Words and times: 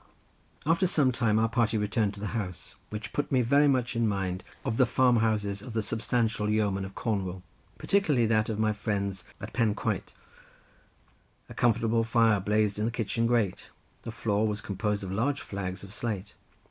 After 0.65 0.87
some 0.87 1.11
time 1.11 1.37
our 1.37 1.47
party 1.47 1.77
returned 1.77 2.15
to 2.15 2.19
the 2.19 2.33
house—which 2.35 3.13
put 3.13 3.31
me 3.31 3.41
very 3.43 3.67
much 3.67 3.95
in 3.95 4.07
mind 4.07 4.43
of 4.65 4.77
the 4.77 4.87
farm 4.87 5.17
houses 5.17 5.61
of 5.61 5.73
the 5.73 5.83
substantial 5.83 6.49
yeomen 6.49 6.85
of 6.85 6.95
Cornwall, 6.95 7.43
particularly 7.77 8.25
that 8.25 8.49
of 8.49 8.57
my 8.57 8.73
friends 8.73 9.25
at 9.39 9.53
Penquite; 9.53 10.13
a 11.49 11.53
comfortable 11.53 12.03
fire 12.03 12.39
blazed 12.39 12.79
in 12.79 12.85
the 12.85 12.89
kitchen 12.89 13.27
grate, 13.27 13.69
the 14.01 14.11
floor 14.11 14.47
was 14.47 14.59
composed 14.59 15.03
of 15.03 15.11
large 15.11 15.39
flags 15.39 15.83
of 15.83 15.93
slate. 15.93 16.33